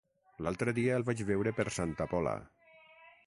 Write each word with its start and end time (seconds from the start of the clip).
L'altre 0.45 0.73
dia 0.77 0.95
el 0.99 1.05
vaig 1.09 1.21
veure 1.27 1.53
per 1.61 1.67
Santa 1.77 2.07
Pola. 2.15 2.37